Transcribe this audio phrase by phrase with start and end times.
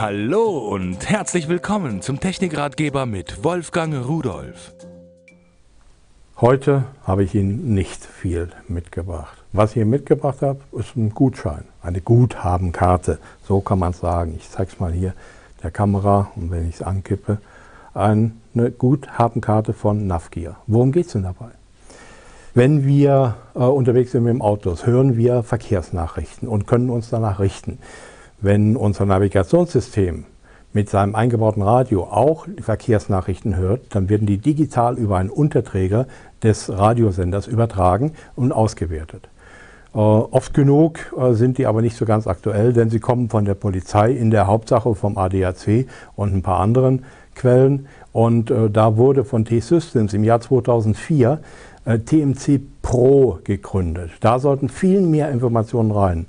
[0.00, 4.72] Hallo und herzlich willkommen zum Technikratgeber mit Wolfgang Rudolf.
[6.40, 9.42] Heute habe ich Ihnen nicht viel mitgebracht.
[9.52, 13.18] Was ich hier mitgebracht habe, ist ein Gutschein, eine Guthabenkarte.
[13.42, 14.36] So kann man es sagen.
[14.38, 15.14] Ich zeige es mal hier
[15.64, 17.38] der Kamera und wenn ich es ankippe,
[17.92, 18.30] eine
[18.78, 20.62] Guthabenkarte von Navgear.
[20.68, 21.50] Worum geht es denn dabei?
[22.54, 27.40] Wenn wir äh, unterwegs sind mit dem Auto, hören wir Verkehrsnachrichten und können uns danach
[27.40, 27.80] richten.
[28.40, 30.24] Wenn unser Navigationssystem
[30.72, 36.06] mit seinem eingebauten Radio auch Verkehrsnachrichten hört, dann werden die digital über einen Unterträger
[36.44, 39.28] des Radiosenders übertragen und ausgewertet.
[39.92, 43.44] Äh, oft genug äh, sind die aber nicht so ganz aktuell, denn sie kommen von
[43.44, 47.88] der Polizei in der Hauptsache vom ADAC und ein paar anderen Quellen.
[48.12, 51.40] Und äh, da wurde von T-Systems im Jahr 2004
[51.86, 54.10] äh, TMC Pro gegründet.
[54.20, 56.26] Da sollten viel mehr Informationen rein.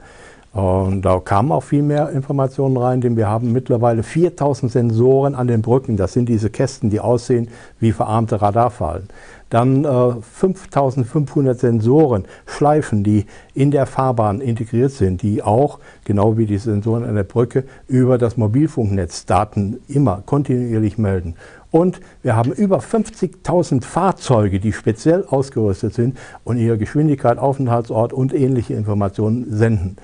[0.60, 5.48] Und da kamen auch viel mehr Informationen rein, denn wir haben mittlerweile 4000 Sensoren an
[5.48, 5.96] den Brücken.
[5.96, 7.48] Das sind diese Kästen, die aussehen
[7.80, 9.08] wie verarmte Radarfallen.
[9.50, 16.46] Dann äh, 5500 Sensoren, Schleifen, die in der Fahrbahn integriert sind, die auch, genau wie
[16.46, 21.36] die Sensoren an der Brücke, über das Mobilfunknetz Daten immer kontinuierlich melden.
[21.72, 28.34] Und wir haben über 50.000 Fahrzeuge, die speziell ausgerüstet sind und ihre Geschwindigkeit, Aufenthaltsort und
[28.34, 29.98] ähnliche Informationen senden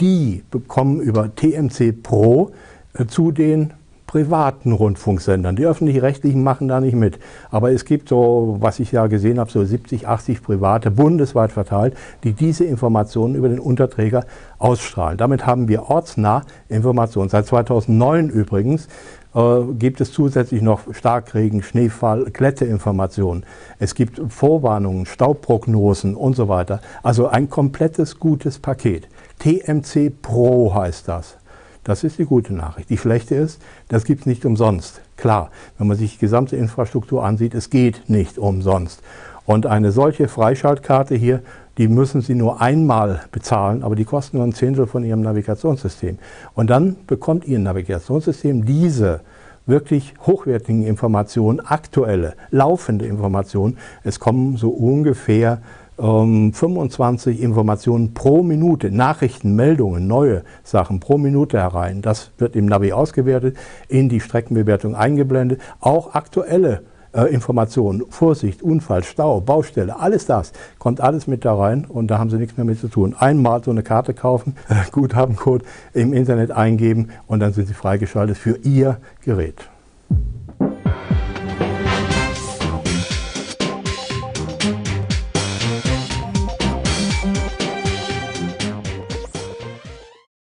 [0.00, 2.50] die bekommen über TMC Pro
[2.94, 3.74] äh, zu den
[4.10, 5.54] privaten Rundfunksendern.
[5.54, 7.20] Die öffentlich-rechtlichen machen da nicht mit.
[7.52, 11.96] Aber es gibt so, was ich ja gesehen habe, so 70, 80 private, bundesweit verteilt,
[12.24, 14.24] die diese Informationen über den Unterträger
[14.58, 15.16] ausstrahlen.
[15.16, 17.28] Damit haben wir ortsnah Informationen.
[17.28, 18.88] Seit 2009 übrigens
[19.32, 23.44] äh, gibt es zusätzlich noch Starkregen, Schneefall, Glätteinformationen.
[23.78, 26.80] Es gibt Vorwarnungen, Staubprognosen und so weiter.
[27.04, 29.06] Also ein komplettes gutes Paket.
[29.38, 31.36] TMC Pro heißt das.
[31.84, 32.90] Das ist die gute Nachricht.
[32.90, 35.00] Die schlechte ist, das gibt es nicht umsonst.
[35.16, 39.02] Klar, wenn man sich die gesamte Infrastruktur ansieht, es geht nicht umsonst.
[39.46, 41.42] Und eine solche Freischaltkarte hier,
[41.78, 46.18] die müssen Sie nur einmal bezahlen, aber die kosten nur ein Zehntel von Ihrem Navigationssystem.
[46.54, 49.20] Und dann bekommt Ihr Navigationssystem diese
[49.66, 53.78] wirklich hochwertigen Informationen, aktuelle, laufende Informationen.
[54.04, 55.62] Es kommen so ungefähr
[56.00, 62.00] 25 ähm, Informationen pro Minute, Nachrichten, Meldungen, neue Sachen pro Minute herein.
[62.00, 63.56] Das wird im Navi ausgewertet,
[63.88, 65.60] in die Streckenbewertung eingeblendet.
[65.80, 71.84] Auch aktuelle äh, Informationen, Vorsicht, Unfall, Stau, Baustelle, alles das, kommt alles mit da rein
[71.84, 73.14] und da haben Sie nichts mehr mit zu tun.
[73.18, 74.54] Einmal so eine Karte kaufen,
[74.92, 79.68] Guthabencode im Internet eingeben und dann sind Sie freigeschaltet für Ihr Gerät.